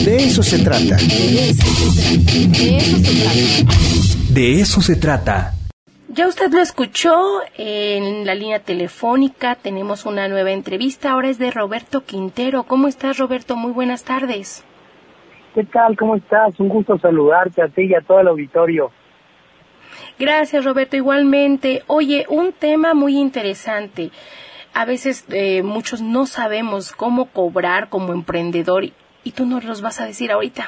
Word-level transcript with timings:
De 0.00 0.16
eso 0.16 0.42
se 0.42 0.58
trata. 0.58 0.96
De 0.96 1.50
eso 1.50 1.70
se 1.92 2.18
trata. 3.06 3.72
De 4.32 4.60
eso 4.60 4.80
se 4.80 4.96
trata. 4.96 5.52
Ya 6.08 6.26
usted 6.26 6.50
lo 6.50 6.60
escuchó 6.60 7.40
en 7.56 8.26
la 8.26 8.34
línea 8.34 8.58
telefónica, 8.58 9.54
tenemos 9.54 10.04
una 10.04 10.26
nueva 10.26 10.50
entrevista, 10.50 11.12
ahora 11.12 11.28
es 11.28 11.38
de 11.38 11.52
Roberto 11.52 12.04
Quintero. 12.04 12.64
¿Cómo 12.64 12.88
estás 12.88 13.18
Roberto? 13.18 13.54
Muy 13.54 13.70
buenas 13.70 14.02
tardes. 14.02 14.64
¿Qué 15.54 15.62
tal? 15.64 15.96
¿Cómo 15.96 16.16
estás? 16.16 16.58
Un 16.58 16.68
gusto 16.68 16.98
saludarte 16.98 17.62
a 17.62 17.68
ti 17.68 17.82
y 17.82 17.94
a 17.94 18.00
todo 18.00 18.18
el 18.18 18.28
auditorio. 18.28 18.90
Gracias 20.18 20.64
Roberto, 20.64 20.96
igualmente. 20.96 21.84
Oye, 21.86 22.26
un 22.28 22.52
tema 22.52 22.92
muy 22.92 23.16
interesante. 23.18 24.10
A 24.74 24.84
veces 24.84 25.26
eh, 25.28 25.62
muchos 25.62 26.00
no 26.00 26.26
sabemos 26.26 26.92
cómo 26.92 27.26
cobrar 27.26 27.88
como 27.88 28.12
emprendedor 28.12 28.84
y 29.24 29.32
tú 29.32 29.46
nos 29.46 29.64
los 29.64 29.82
vas 29.82 30.00
a 30.00 30.06
decir 30.06 30.30
ahorita. 30.30 30.64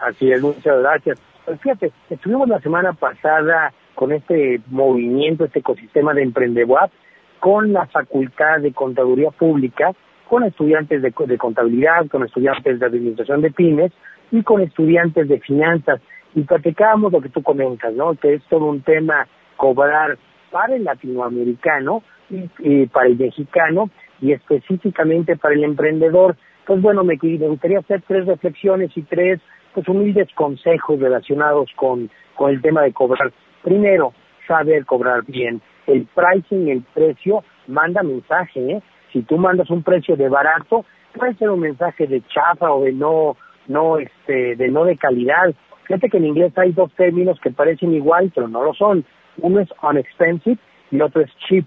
Así 0.00 0.30
es, 0.30 0.42
muchas 0.42 0.78
gracias. 0.80 1.18
Pues 1.44 1.60
fíjate, 1.60 1.92
estuvimos 2.10 2.48
la 2.48 2.60
semana 2.60 2.92
pasada 2.92 3.72
con 3.94 4.12
este 4.12 4.60
movimiento, 4.68 5.44
este 5.44 5.60
ecosistema 5.60 6.14
de 6.14 6.22
Emprendewap, 6.22 6.90
con 7.38 7.72
la 7.72 7.86
Facultad 7.86 8.60
de 8.60 8.72
Contaduría 8.72 9.30
Pública, 9.30 9.92
con 10.28 10.44
estudiantes 10.44 11.02
de, 11.02 11.12
de, 11.26 11.38
contabilidad, 11.38 12.06
con 12.08 12.24
estudiantes 12.24 12.80
de 12.80 12.86
administración 12.86 13.42
de 13.42 13.50
pymes 13.50 13.92
y 14.30 14.42
con 14.42 14.62
estudiantes 14.62 15.28
de 15.28 15.38
finanzas. 15.40 16.00
Y 16.34 16.42
platicábamos 16.42 17.12
lo 17.12 17.20
que 17.20 17.28
tú 17.28 17.42
comentas, 17.42 17.92
¿no? 17.94 18.14
Que 18.14 18.34
es 18.34 18.42
todo 18.48 18.64
un 18.64 18.80
tema 18.82 19.28
cobrar 19.56 20.18
para 20.50 20.74
el 20.74 20.84
latinoamericano 20.84 22.02
y, 22.30 22.48
y 22.58 22.86
para 22.86 23.08
el 23.08 23.16
mexicano 23.16 23.90
y 24.20 24.32
específicamente 24.32 25.36
para 25.36 25.54
el 25.54 25.64
emprendedor. 25.64 26.36
Pues 26.66 26.80
bueno, 26.80 27.04
me, 27.04 27.18
me 27.22 27.48
gustaría 27.48 27.78
hacer 27.78 28.02
tres 28.06 28.26
reflexiones 28.26 28.90
y 28.96 29.02
tres 29.02 29.40
pues 29.74 29.88
humildes 29.88 30.28
consejos 30.34 31.00
relacionados 31.00 31.68
con, 31.76 32.08
con 32.36 32.50
el 32.50 32.62
tema 32.62 32.82
de 32.82 32.92
cobrar. 32.92 33.32
Primero, 33.62 34.12
saber 34.46 34.84
cobrar 34.86 35.24
bien. 35.26 35.60
El 35.86 36.06
pricing, 36.14 36.68
el 36.68 36.82
precio, 36.94 37.42
manda 37.66 38.02
mensaje, 38.02 38.60
¿eh? 38.72 38.82
Si 39.12 39.22
tú 39.22 39.36
mandas 39.36 39.70
un 39.70 39.82
precio 39.82 40.16
de 40.16 40.28
barato, 40.28 40.84
puede 41.12 41.34
ser 41.34 41.50
un 41.50 41.60
mensaje 41.60 42.06
de 42.06 42.22
chafa 42.26 42.72
o 42.72 42.84
de 42.84 42.92
no, 42.92 43.36
no, 43.68 43.98
este, 43.98 44.56
de 44.56 44.68
no 44.68 44.84
de 44.84 44.96
calidad. 44.96 45.54
Fíjate 45.84 46.08
que 46.08 46.16
en 46.16 46.26
inglés 46.26 46.56
hay 46.56 46.72
dos 46.72 46.92
términos 46.94 47.38
que 47.40 47.50
parecen 47.50 47.92
igual, 47.92 48.32
pero 48.34 48.48
no 48.48 48.64
lo 48.64 48.74
son. 48.74 49.04
Uno 49.38 49.60
es 49.60 49.68
unexpensive 49.82 50.58
y 50.90 51.00
otro 51.00 51.22
es 51.22 51.30
cheap. 51.48 51.66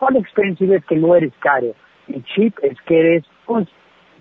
Unexpensive 0.00 0.76
es 0.76 0.84
que 0.86 0.96
no 0.96 1.14
eres 1.14 1.32
caro 1.40 1.74
y 2.08 2.22
cheap 2.22 2.54
es 2.62 2.80
que 2.86 2.98
eres, 2.98 3.24
pues, 3.44 3.68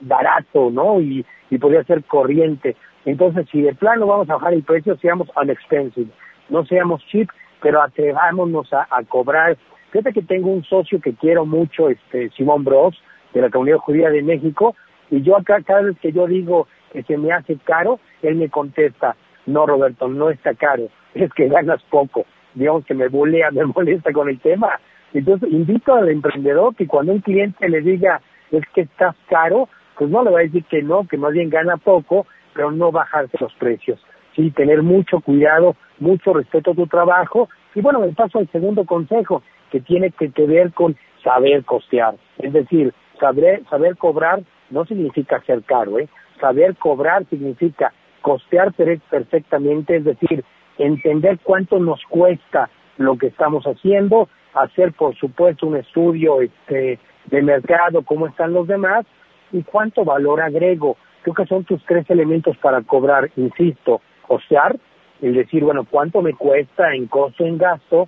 barato, 0.02 0.70
¿no? 0.72 1.00
Y, 1.02 1.26
y 1.50 1.58
podría 1.58 1.84
ser 1.84 2.04
corriente. 2.04 2.76
Entonces, 3.06 3.48
si 3.52 3.62
de 3.62 3.74
plano 3.74 4.08
vamos 4.08 4.30
a 4.30 4.36
bajar 4.36 4.54
el 4.54 4.64
precio, 4.64 4.98
seamos 4.98 5.30
unexpensive, 5.42 6.10
no 6.50 6.66
seamos 6.66 7.06
cheap, 7.08 7.30
pero 7.62 7.82
atrevámonos 7.82 8.72
a, 8.74 8.88
a 8.90 9.04
cobrar. 9.04 9.58
Fíjate 9.92 10.14
que 10.14 10.22
tengo 10.22 10.50
un 10.50 10.64
socio 10.64 11.00
que 11.00 11.14
quiero 11.14 11.46
mucho, 11.46 11.90
este 11.90 12.30
Simón 12.32 12.64
Bros, 12.64 13.02
de 13.34 13.42
la 13.42 13.50
Comunidad 13.50 13.78
Judía 13.78 14.10
de 14.10 14.22
México, 14.22 14.76
y 15.10 15.22
yo 15.22 15.38
acá 15.38 15.62
cada 15.62 15.84
vez 15.84 15.98
que 16.00 16.12
yo 16.12 16.28
digo 16.28 16.68
que 16.92 17.04
se 17.04 17.18
me 17.18 17.32
hace 17.32 17.58
caro, 17.64 18.00
él 18.22 18.36
me 18.36 18.50
contesta, 18.50 19.16
no 19.46 19.66
Roberto, 19.66 20.08
no 20.08 20.30
está 20.30 20.54
caro, 20.54 20.90
es 21.14 21.32
que 21.34 21.48
ganas 21.48 21.82
poco. 21.90 22.26
Digamos 22.54 22.86
que 22.86 22.94
me 22.94 23.08
bulea, 23.08 23.52
me 23.52 23.66
molesta 23.76 24.12
con 24.12 24.30
el 24.30 24.40
tema. 24.40 24.80
Entonces, 25.14 25.50
invito 25.52 25.94
al 25.94 26.10
emprendedor 26.10 26.76
que 26.76 26.88
cuando 26.88 27.14
un 27.14 27.22
cliente 27.22 27.70
le 27.70 27.82
diga, 27.82 28.22
es 28.52 28.64
que 28.74 28.82
estás 28.82 29.16
caro, 29.30 29.70
pues 29.98 30.10
no 30.12 30.24
le 30.24 30.32
va 30.32 30.40
a 30.40 30.44
decir 30.44 30.64
que 30.66 30.82
no, 30.82 31.08
que 31.08 31.18
más 31.18 31.34
bien 31.34 31.50
gana 31.50 31.78
poco, 31.78 32.28
pero 32.54 32.72
no 32.72 32.92
bajarse 32.92 33.38
los 33.40 33.54
precios. 33.56 34.00
Sí, 34.36 34.52
tener 34.52 34.84
mucho 34.84 35.20
cuidado, 35.22 35.76
mucho 36.00 36.34
respeto 36.34 36.72
a 36.72 36.76
tu 36.76 36.88
trabajo. 36.88 37.50
Y 37.74 37.82
bueno, 37.82 38.00
me 38.00 38.10
paso 38.10 38.38
al 38.38 38.50
segundo 38.52 38.86
consejo, 38.86 39.42
que 39.72 39.82
tiene 39.82 40.12
que, 40.12 40.30
ver 40.46 40.72
con 40.74 40.96
saber 41.24 41.66
costear. 41.66 42.16
Es 42.38 42.54
decir, 42.54 42.94
saber, 43.20 43.64
saber 43.70 43.98
cobrar 43.98 44.44
no 44.70 44.86
significa 44.86 45.42
ser 45.42 45.64
caro, 45.64 45.98
¿eh? 46.00 46.08
Saber 46.40 46.76
cobrar 46.76 47.26
significa 47.30 47.92
costear 48.22 48.74
perfectamente, 48.74 49.96
es 49.96 50.04
decir, 50.04 50.44
entender 50.78 51.40
cuánto 51.42 51.80
nos 51.80 52.04
cuesta 52.10 52.70
lo 52.98 53.18
que 53.18 53.28
estamos 53.28 53.66
haciendo, 53.66 54.30
hacer 54.54 54.94
por 54.94 55.16
supuesto 55.16 55.66
un 55.66 55.78
estudio 55.78 56.42
este, 56.42 57.00
de 57.26 57.42
mercado, 57.42 58.04
cómo 58.04 58.28
están 58.28 58.54
los 58.54 58.68
demás 58.68 59.06
y 59.52 59.64
cuánto 59.64 60.04
valor 60.04 60.42
agrego. 60.42 60.98
Creo 61.22 61.34
que 61.34 61.46
son 61.46 61.64
tus 61.64 61.84
tres 61.86 62.10
elementos 62.10 62.58
para 62.58 62.82
cobrar, 62.82 63.30
insisto, 63.36 64.02
costear, 64.28 64.78
es 65.22 65.36
decir, 65.36 65.64
bueno, 65.64 65.86
cuánto 65.90 66.22
me 66.22 66.34
cuesta 66.34 66.94
en 66.94 67.08
costo, 67.08 67.46
en 67.46 67.58
gasto, 67.58 68.08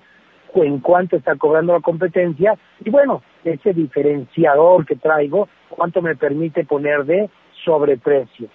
en 0.56 0.80
cuánto 0.80 1.16
está 1.16 1.36
cobrando 1.36 1.74
la 1.74 1.82
competencia 1.82 2.56
y 2.84 2.90
bueno, 2.90 3.22
ese 3.44 3.74
diferenciador 3.74 4.86
que 4.86 4.96
traigo, 4.96 5.48
cuánto 5.70 6.02
me 6.02 6.16
permite 6.16 6.66
poner 6.66 7.06
de 7.06 7.30
sobreprecio. 7.64 8.48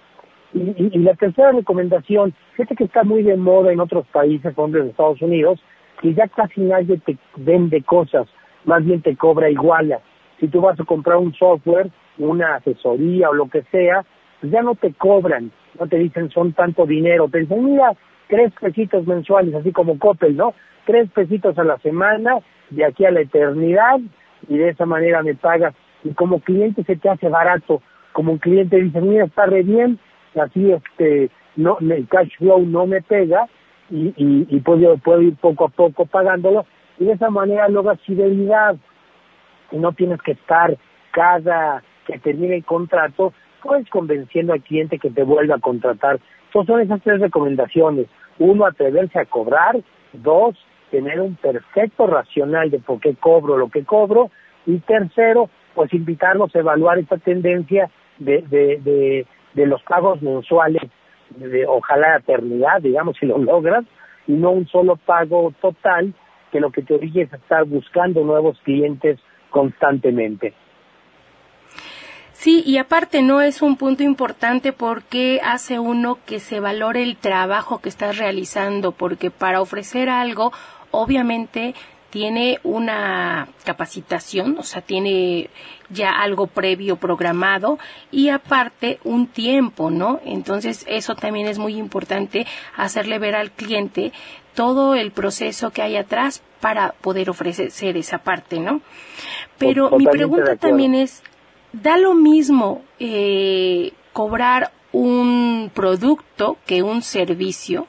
Y, 0.53 0.59
y, 0.59 0.89
y, 0.93 0.99
la 0.99 1.15
tercera 1.15 1.51
recomendación, 1.51 2.33
fíjate 2.53 2.75
que 2.75 2.85
está 2.85 3.03
muy 3.03 3.23
de 3.23 3.35
moda 3.35 3.73
en 3.73 3.81
otros 3.81 4.05
países, 4.07 4.53
como 4.55 4.75
en 4.77 4.89
Estados 4.89 5.21
Unidos, 5.21 5.61
que 6.01 6.13
ya 6.13 6.27
casi 6.27 6.61
nadie 6.61 6.97
te 6.99 7.17
vende 7.35 7.81
cosas, 7.83 8.27
más 8.63 8.85
bien 8.85 9.01
te 9.01 9.15
cobra 9.17 9.49
iguala. 9.49 9.99
Si 10.39 10.47
tú 10.47 10.61
vas 10.61 10.79
a 10.79 10.85
comprar 10.85 11.17
un 11.17 11.33
software, 11.33 11.91
una 12.17 12.55
asesoría 12.55 13.29
o 13.29 13.33
lo 13.33 13.49
que 13.49 13.63
sea, 13.71 14.05
pues 14.39 14.51
ya 14.51 14.61
no 14.61 14.75
te 14.75 14.93
cobran, 14.93 15.51
no 15.79 15.87
te 15.87 15.97
dicen 15.97 16.29
son 16.29 16.53
tanto 16.53 16.85
dinero, 16.85 17.27
te 17.29 17.45
mira, 17.55 17.93
tres 18.27 18.53
pesitos 18.59 19.05
mensuales, 19.07 19.53
así 19.55 19.71
como 19.71 19.99
Coppel, 19.99 20.35
¿no? 20.35 20.53
Tres 20.85 21.09
pesitos 21.11 21.57
a 21.57 21.63
la 21.63 21.77
semana, 21.79 22.39
de 22.69 22.85
aquí 22.85 23.05
a 23.05 23.11
la 23.11 23.21
eternidad, 23.21 23.99
y 24.47 24.57
de 24.57 24.69
esa 24.69 24.85
manera 24.85 25.23
me 25.23 25.35
pagas. 25.35 25.73
Y 26.03 26.13
como 26.13 26.39
cliente 26.39 26.83
se 26.83 26.95
te 26.95 27.09
hace 27.09 27.29
barato, 27.29 27.81
como 28.13 28.33
un 28.33 28.37
cliente 28.37 28.77
dice, 28.77 29.01
mira, 29.01 29.25
está 29.25 29.45
re 29.45 29.63
bien, 29.63 29.99
así 30.39 30.71
este, 30.71 31.29
no, 31.55 31.77
el 31.79 32.07
cash 32.07 32.37
flow 32.37 32.65
no 32.65 32.85
me 32.85 33.01
pega, 33.01 33.47
y, 33.89 34.13
y, 34.15 34.47
y 34.49 34.59
puedo, 34.61 34.97
puedo 34.97 35.21
ir 35.21 35.35
poco 35.35 35.65
a 35.65 35.69
poco 35.69 36.05
pagándolo, 36.05 36.65
y 36.99 37.05
de 37.05 37.13
esa 37.13 37.29
manera 37.29 37.67
logras 37.67 37.99
fidelidad, 38.01 38.75
y 39.71 39.77
no 39.77 39.91
tienes 39.93 40.21
que 40.21 40.33
estar 40.33 40.77
cada 41.11 41.83
que 42.05 42.19
termine 42.19 42.55
el 42.55 42.65
contrato, 42.65 43.33
pues 43.61 43.89
convenciendo 43.89 44.53
al 44.53 44.61
cliente 44.61 44.99
que 44.99 45.09
te 45.09 45.23
vuelva 45.23 45.55
a 45.55 45.59
contratar. 45.59 46.19
Entonces 46.47 46.73
son 46.73 46.81
esas 46.81 47.01
tres 47.01 47.19
recomendaciones. 47.19 48.07
Uno, 48.39 48.65
atreverse 48.65 49.19
a 49.19 49.25
cobrar. 49.25 49.75
Dos, 50.13 50.55
tener 50.91 51.19
un 51.19 51.35
perfecto 51.35 52.07
racional 52.07 52.69
de 52.71 52.79
por 52.79 52.99
qué 52.99 53.15
cobro 53.15 53.57
lo 53.57 53.69
que 53.69 53.83
cobro. 53.83 54.31
Y 54.65 54.79
tercero, 54.79 55.49
pues 55.73 55.93
invitarlos 55.93 56.55
a 56.55 56.59
evaluar 56.59 56.99
esta 56.99 57.17
tendencia 57.17 57.89
de, 58.17 58.41
de, 58.43 58.79
de, 58.81 59.25
de 59.53 59.65
los 59.65 59.81
pagos 59.83 60.21
mensuales, 60.21 60.83
de, 61.31 61.65
ojalá 61.67 62.17
eternidad, 62.17 62.81
digamos, 62.81 63.17
si 63.19 63.25
lo 63.25 63.37
logras, 63.37 63.83
y 64.27 64.33
no 64.33 64.51
un 64.51 64.67
solo 64.67 64.95
pago 64.95 65.53
total 65.61 66.13
que 66.51 66.59
lo 66.59 66.71
que 66.71 66.81
te 66.81 66.93
orilla 66.93 67.23
es 67.23 67.33
estar 67.33 67.65
buscando 67.65 68.23
nuevos 68.23 68.59
clientes 68.63 69.19
constantemente. 69.49 70.53
Sí, 72.45 72.61
y 72.63 72.77
aparte 72.77 73.23
no 73.23 73.41
es 73.41 73.63
un 73.63 73.75
punto 73.75 74.03
importante 74.03 74.71
porque 74.71 75.41
hace 75.43 75.79
uno 75.79 76.19
que 76.27 76.39
se 76.39 76.59
valore 76.59 77.01
el 77.01 77.17
trabajo 77.17 77.79
que 77.79 77.89
estás 77.89 78.19
realizando, 78.19 78.91
porque 78.91 79.31
para 79.31 79.61
ofrecer 79.61 80.09
algo, 80.09 80.53
obviamente 80.91 81.73
tiene 82.11 82.59
una 82.61 83.47
capacitación, 83.63 84.57
o 84.59 84.61
sea, 84.61 84.83
tiene 84.83 85.49
ya 85.89 86.11
algo 86.11 86.45
previo 86.45 86.97
programado 86.97 87.79
y 88.11 88.29
aparte 88.29 88.99
un 89.03 89.25
tiempo, 89.25 89.89
¿no? 89.89 90.19
Entonces 90.23 90.85
eso 90.87 91.15
también 91.15 91.47
es 91.47 91.57
muy 91.57 91.75
importante 91.77 92.45
hacerle 92.77 93.17
ver 93.17 93.35
al 93.35 93.49
cliente 93.49 94.13
todo 94.53 94.93
el 94.93 95.09
proceso 95.09 95.71
que 95.71 95.81
hay 95.81 95.97
atrás 95.97 96.43
para 96.61 96.91
poder 96.91 97.31
ofrecer 97.31 97.97
esa 97.97 98.19
parte, 98.19 98.59
¿no? 98.59 98.81
Pero 99.57 99.89
mi 99.97 100.05
pregunta 100.05 100.57
también 100.57 100.93
es, 100.93 101.23
¿da 101.81 101.97
lo 101.97 102.13
mismo 102.13 102.83
eh, 102.99 103.91
cobrar 104.13 104.71
un 104.91 105.71
producto 105.73 106.57
que 106.65 106.83
un 106.83 107.01
servicio? 107.01 107.87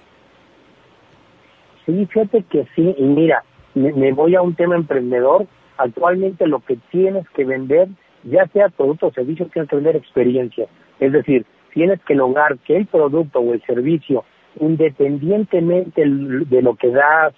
Sí, 1.84 2.06
fíjate 2.06 2.44
que 2.50 2.66
sí, 2.74 2.94
y 2.98 3.04
mira, 3.04 3.44
me, 3.74 4.12
voy 4.12 4.34
a 4.34 4.42
un 4.42 4.54
tema 4.54 4.74
emprendedor, 4.74 5.46
actualmente 5.76 6.46
lo 6.48 6.60
que 6.60 6.78
tienes 6.90 7.28
que 7.30 7.44
vender, 7.44 7.88
ya 8.24 8.46
sea 8.48 8.70
producto 8.70 9.06
o 9.06 9.12
servicio, 9.12 9.46
tienes 9.52 9.70
que 9.70 9.76
vender 9.76 9.94
experiencia. 9.94 10.66
Es 10.98 11.12
decir, 11.12 11.46
tienes 11.72 12.00
que 12.02 12.14
lograr 12.14 12.58
que 12.58 12.76
el 12.76 12.86
producto 12.86 13.38
o 13.38 13.52
el 13.52 13.62
servicio, 13.62 14.24
independientemente 14.58 16.02
de 16.04 16.62
lo 16.62 16.74
que 16.74 16.90
das 16.90 17.34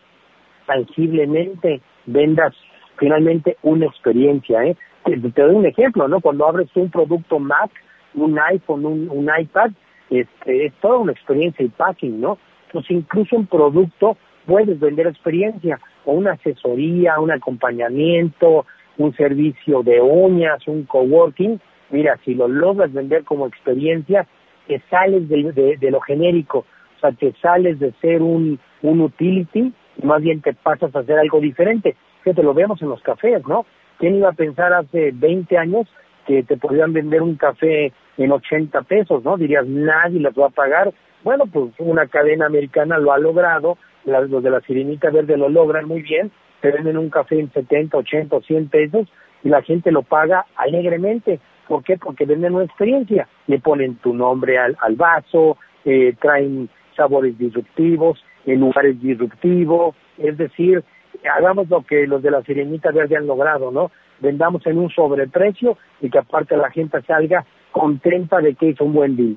tangiblemente, 0.67 1.83
vendas 2.07 2.55
finalmente 2.99 3.57
una 3.63 3.87
experiencia. 3.87 4.65
¿eh? 4.65 4.77
Te, 5.17 5.43
doy 5.43 5.55
un 5.55 5.67
ejemplo, 5.67 6.09
¿no? 6.09 6.21
Cuando 6.21 6.47
abres 6.47 6.69
un 6.75 6.91
producto 6.91 7.39
Mac, 7.39 7.71
un 8.15 8.39
iPhone, 8.39 8.85
un, 8.85 9.09
un 9.11 9.31
iPad, 9.39 9.71
este, 10.11 10.67
es 10.67 10.75
toda 10.81 10.99
una 10.99 11.13
experiencia 11.13 11.65
y 11.65 11.69
packing, 11.69 12.21
¿no? 12.21 12.39
Entonces, 12.67 12.91
incluso 12.91 13.37
un 13.37 13.47
producto 13.47 14.17
puedes 14.47 14.79
vender 14.81 15.07
experiencia, 15.07 15.79
o 16.05 16.13
una 16.13 16.33
asesoría, 16.33 17.21
un 17.21 17.31
acompañamiento, 17.31 18.67
un 18.97 19.15
servicio 19.15 19.83
de 19.83 20.01
uñas, 20.01 20.67
un 20.67 20.85
coworking. 20.85 21.61
Mira, 21.91 22.19
si 22.25 22.35
lo 22.35 22.49
logras 22.49 22.93
vender 22.93 23.25
como 23.25 23.47
experiencia, 23.47 24.27
te 24.67 24.83
sales 24.91 25.29
de, 25.29 25.77
de, 25.79 25.91
lo 25.91 26.01
genérico, 26.01 26.59
o 26.59 27.01
sea, 27.01 27.13
te 27.13 27.33
sales 27.41 27.79
de 27.79 27.93
ser 28.01 28.23
un, 28.23 28.59
un 28.83 29.01
utility 29.01 29.73
más 30.03 30.23
bien 30.23 30.41
te 30.41 30.55
pasas 30.55 30.95
a 30.95 31.01
hacer 31.01 31.19
algo 31.19 31.41
diferente. 31.41 31.97
Fíjate, 32.23 32.43
lo 32.43 32.55
vemos 32.55 32.81
en 32.83 32.89
los 32.89 33.03
cafés, 33.03 33.47
¿no? 33.47 33.67
¿Quién 33.99 34.17
iba 34.17 34.31
a 34.31 34.33
pensar 34.33 34.73
hace 34.73 35.11
20 35.13 35.59
años 35.59 35.87
que 36.27 36.43
te 36.43 36.57
podían 36.57 36.93
vender 36.93 37.23
un 37.23 37.37
café 37.37 37.93
en 38.17 38.33
80 38.33 38.83
pesos, 38.83 39.25
¿no? 39.25 39.37
Dirías, 39.37 39.67
nadie 39.67 40.21
los 40.21 40.35
va 40.35 40.47
a 40.47 40.51
pagar. 40.51 40.93
Bueno, 41.25 41.45
pues 41.47 41.73
una 41.79 42.07
cadena 42.07 42.47
americana 42.47 42.99
lo 42.99 43.13
ha 43.13 43.19
logrado, 43.19 43.79
los 44.05 44.43
de 44.43 44.51
la 44.51 44.61
sirenita 44.61 45.11
verde 45.11 45.37
lo 45.37 45.49
logran 45.49 45.87
muy 45.87 46.03
bien, 46.03 46.31
te 46.61 46.71
venden 46.71 46.99
un 46.99 47.11
café 47.11 47.39
en 47.39 47.53
70, 47.53 47.97
80, 47.97 48.41
100 48.41 48.69
pesos 48.69 49.09
y 49.43 49.49
la 49.49 49.63
gente 49.63 49.91
lo 49.91 50.03
paga 50.03 50.47
alegremente. 50.57 51.41
¿Por 51.67 51.83
qué? 51.83 51.97
Porque 51.97 52.25
venden 52.25 52.55
una 52.55 52.65
experiencia. 52.65 53.29
Le 53.47 53.59
ponen 53.59 53.97
tu 53.97 54.15
nombre 54.15 54.59
al, 54.59 54.77
al 54.81 54.97
vaso, 54.97 55.59
eh, 55.85 56.15
traen 56.21 56.69
sabores 56.97 57.39
disruptivos, 57.39 58.23
en 58.47 58.61
lugares 58.61 59.01
disruptivos, 59.01 59.95
es 60.17 60.37
decir, 60.37 60.83
hagamos 61.27 61.69
lo 61.69 61.83
que 61.83 62.07
los 62.07 62.23
de 62.23 62.31
la 62.31 62.43
sirenita 62.43 62.91
verde 62.91 63.17
han 63.17 63.27
logrado, 63.27 63.71
¿no? 63.71 63.91
Vendamos 64.21 64.67
en 64.67 64.79
un 64.79 64.91
sobreprecio 64.91 65.79
y 66.01 66.11
que 66.11 66.19
aparte 66.19 66.57
la 66.57 66.71
gente 66.71 67.01
salga 67.03 67.45
contenta 67.73 68.39
de 68.41 68.55
que 68.55 68.71
hizo 68.71 68.85
un 68.85 68.93
buen 68.93 69.17
deal 69.17 69.37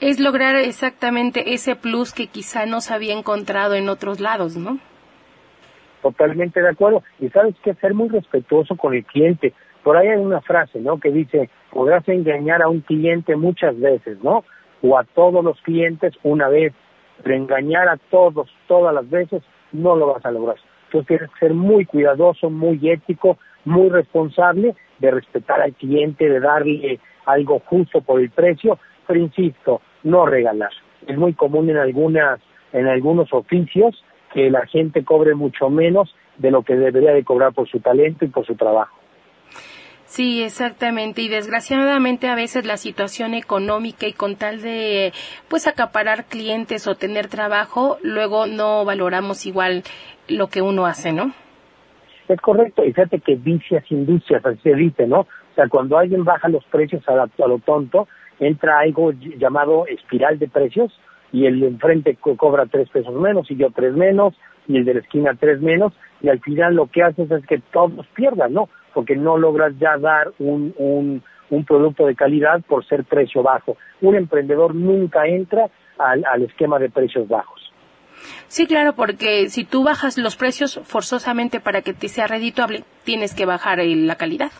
es 0.00 0.20
lograr 0.20 0.56
exactamente 0.56 1.54
ese 1.54 1.74
plus 1.74 2.12
que 2.12 2.28
quizá 2.28 2.66
no 2.66 2.80
se 2.80 2.94
había 2.94 3.16
encontrado 3.16 3.74
en 3.74 3.88
otros 3.88 4.20
lados, 4.20 4.56
¿no? 4.56 4.78
Totalmente 6.02 6.60
de 6.60 6.68
acuerdo. 6.68 7.02
Y 7.18 7.28
sabes 7.30 7.56
que 7.62 7.74
ser 7.74 7.94
muy 7.94 8.08
respetuoso 8.08 8.76
con 8.76 8.94
el 8.94 9.04
cliente. 9.04 9.52
Por 9.82 9.96
ahí 9.96 10.08
hay 10.08 10.18
una 10.18 10.40
frase, 10.40 10.78
¿no? 10.80 11.00
Que 11.00 11.10
dice, 11.10 11.50
podrás 11.70 12.08
engañar 12.08 12.62
a 12.62 12.68
un 12.68 12.80
cliente 12.80 13.34
muchas 13.34 13.78
veces, 13.80 14.22
¿no? 14.22 14.44
O 14.82 14.96
a 14.96 15.04
todos 15.04 15.44
los 15.44 15.60
clientes 15.62 16.14
una 16.22 16.48
vez, 16.48 16.72
pero 17.22 17.34
engañar 17.34 17.88
a 17.88 17.96
todos 17.96 18.48
todas 18.68 18.94
las 18.94 19.08
veces 19.10 19.42
no 19.72 19.96
lo 19.96 20.14
vas 20.14 20.24
a 20.24 20.30
lograr. 20.30 20.56
Entonces 20.86 21.06
tienes 21.06 21.30
que 21.30 21.38
ser 21.38 21.54
muy 21.54 21.84
cuidadoso, 21.84 22.50
muy 22.50 22.90
ético, 22.90 23.38
muy 23.64 23.90
responsable 23.90 24.74
de 24.98 25.10
respetar 25.10 25.60
al 25.60 25.74
cliente, 25.74 26.28
de 26.28 26.40
darle 26.40 26.98
algo 27.26 27.60
justo 27.66 28.00
por 28.00 28.20
el 28.20 28.30
precio, 28.30 28.78
pero 29.06 29.20
insisto, 29.20 29.82
no 30.02 30.26
regalar. 30.26 30.70
Es 31.06 31.16
muy 31.16 31.34
común 31.34 31.68
en 31.70 31.76
algunas, 31.76 32.40
en 32.72 32.86
algunos 32.86 33.32
oficios 33.32 34.02
que 34.32 34.50
la 34.50 34.66
gente 34.66 35.04
cobre 35.04 35.34
mucho 35.34 35.70
menos 35.70 36.14
de 36.38 36.50
lo 36.50 36.62
que 36.62 36.76
debería 36.76 37.12
de 37.12 37.24
cobrar 37.24 37.52
por 37.52 37.68
su 37.68 37.80
talento 37.80 38.24
y 38.24 38.28
por 38.28 38.46
su 38.46 38.54
trabajo. 38.54 38.96
Sí, 40.08 40.42
exactamente. 40.42 41.20
Y 41.20 41.28
desgraciadamente 41.28 42.28
a 42.28 42.34
veces 42.34 42.64
la 42.64 42.78
situación 42.78 43.34
económica 43.34 44.06
y 44.06 44.14
con 44.14 44.36
tal 44.36 44.62
de 44.62 45.12
pues 45.48 45.66
acaparar 45.66 46.24
clientes 46.24 46.86
o 46.86 46.94
tener 46.94 47.28
trabajo, 47.28 47.98
luego 48.02 48.46
no 48.46 48.86
valoramos 48.86 49.44
igual 49.44 49.82
lo 50.26 50.48
que 50.48 50.62
uno 50.62 50.86
hace, 50.86 51.12
¿no? 51.12 51.32
Es 52.26 52.40
correcto. 52.40 52.84
Y 52.84 52.92
fíjate 52.94 53.20
que 53.20 53.36
vicias 53.36 53.84
industrias, 53.90 54.44
así 54.46 54.58
se 54.62 54.74
dice, 54.74 55.06
¿no? 55.06 55.20
O 55.20 55.54
sea, 55.54 55.68
cuando 55.68 55.98
alguien 55.98 56.24
baja 56.24 56.48
los 56.48 56.64
precios 56.64 57.06
a, 57.06 57.12
a 57.12 57.46
lo 57.46 57.58
tonto, 57.58 58.08
entra 58.40 58.78
algo 58.78 59.12
llamado 59.12 59.86
espiral 59.86 60.38
de 60.38 60.48
precios 60.48 60.90
y 61.32 61.46
el 61.46 61.60
de 61.60 61.68
enfrente 61.68 62.16
cobra 62.16 62.66
tres 62.66 62.88
pesos 62.88 63.14
menos 63.14 63.50
y 63.50 63.56
yo 63.56 63.70
tres 63.70 63.94
menos 63.94 64.34
y 64.66 64.76
el 64.76 64.84
de 64.84 64.94
la 64.94 65.00
esquina 65.00 65.36
tres 65.38 65.60
menos 65.60 65.92
y 66.20 66.28
al 66.28 66.40
final 66.40 66.74
lo 66.74 66.86
que 66.86 67.02
haces 67.02 67.30
es 67.30 67.46
que 67.46 67.60
todos 67.72 68.06
pierdan, 68.14 68.52
¿no? 68.52 68.68
Porque 68.94 69.16
no 69.16 69.36
logras 69.36 69.72
ya 69.78 69.96
dar 69.98 70.32
un, 70.38 70.74
un, 70.78 71.22
un 71.50 71.64
producto 71.64 72.06
de 72.06 72.14
calidad 72.14 72.60
por 72.66 72.84
ser 72.86 73.04
precio 73.04 73.42
bajo. 73.42 73.76
Un 74.00 74.16
emprendedor 74.16 74.74
nunca 74.74 75.26
entra 75.26 75.68
al, 75.98 76.24
al 76.24 76.42
esquema 76.42 76.78
de 76.78 76.90
precios 76.90 77.28
bajos. 77.28 77.72
Sí, 78.48 78.66
claro, 78.66 78.94
porque 78.94 79.48
si 79.48 79.64
tú 79.64 79.84
bajas 79.84 80.18
los 80.18 80.36
precios 80.36 80.80
forzosamente 80.84 81.60
para 81.60 81.82
que 81.82 81.92
te 81.92 82.08
sea 82.08 82.26
redituable, 82.26 82.82
tienes 83.04 83.34
que 83.34 83.46
bajar 83.46 83.78
la 83.78 84.16
calidad. 84.16 84.50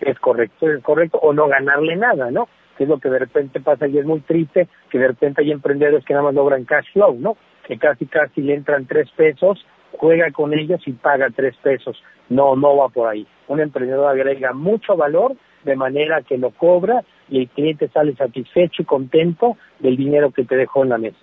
Es 0.00 0.18
correcto, 0.18 0.68
es 0.68 0.82
correcto, 0.82 1.18
o 1.18 1.32
no 1.32 1.46
ganarle 1.46 1.96
nada, 1.96 2.30
¿no? 2.30 2.48
Que 2.80 2.84
es 2.84 2.88
lo 2.88 2.98
que 2.98 3.10
de 3.10 3.18
repente 3.18 3.60
pasa 3.60 3.86
y 3.86 3.98
es 3.98 4.06
muy 4.06 4.20
triste, 4.20 4.66
que 4.88 4.98
de 4.98 5.08
repente 5.08 5.42
hay 5.42 5.52
emprendedores 5.52 6.02
que 6.02 6.14
nada 6.14 6.24
más 6.24 6.34
logran 6.34 6.64
cash 6.64 6.86
flow, 6.94 7.14
¿no? 7.20 7.36
Que 7.66 7.76
casi 7.76 8.06
casi 8.06 8.40
le 8.40 8.54
entran 8.54 8.86
tres 8.86 9.10
pesos, 9.10 9.62
juega 9.98 10.30
con 10.30 10.54
ellos 10.54 10.80
y 10.86 10.92
paga 10.92 11.28
tres 11.28 11.54
pesos. 11.62 12.02
No, 12.30 12.56
no 12.56 12.78
va 12.78 12.88
por 12.88 13.06
ahí. 13.06 13.26
Un 13.48 13.60
emprendedor 13.60 14.08
agrega 14.08 14.54
mucho 14.54 14.96
valor 14.96 15.36
de 15.62 15.76
manera 15.76 16.22
que 16.22 16.38
lo 16.38 16.52
cobra 16.52 17.04
y 17.28 17.40
el 17.40 17.48
cliente 17.48 17.86
sale 17.88 18.16
satisfecho 18.16 18.80
y 18.80 18.86
contento 18.86 19.58
del 19.78 19.98
dinero 19.98 20.30
que 20.30 20.44
te 20.44 20.56
dejó 20.56 20.82
en 20.82 20.88
la 20.88 20.96
mesa. 20.96 21.18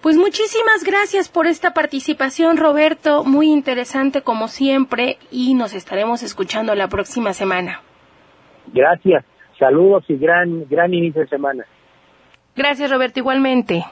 Pues 0.00 0.16
muchísimas 0.16 0.84
gracias 0.84 1.28
por 1.28 1.48
esta 1.48 1.74
participación, 1.74 2.56
Roberto. 2.56 3.24
Muy 3.24 3.50
interesante 3.50 4.22
como 4.22 4.46
siempre 4.46 5.18
y 5.32 5.54
nos 5.54 5.74
estaremos 5.74 6.22
escuchando 6.22 6.76
la 6.76 6.86
próxima 6.86 7.32
semana. 7.32 7.80
Gracias. 8.72 9.24
Saludos 9.58 10.04
y 10.08 10.16
gran, 10.16 10.68
gran 10.68 10.92
inicio 10.92 11.22
de 11.22 11.28
semana. 11.28 11.64
Gracias, 12.56 12.90
Roberto, 12.90 13.18
igualmente. 13.18 13.84